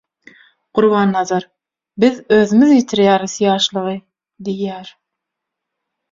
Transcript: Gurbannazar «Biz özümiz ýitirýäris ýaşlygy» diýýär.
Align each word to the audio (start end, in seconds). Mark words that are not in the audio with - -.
Gurbannazar 0.77 1.43
«Biz 2.03 2.15
özümiz 2.37 2.71
ýitirýäris 2.77 3.35
ýaşlygy» 3.43 3.93
diýýär. 4.49 4.89